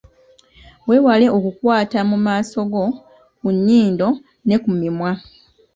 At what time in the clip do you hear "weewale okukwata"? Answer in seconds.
0.87-1.99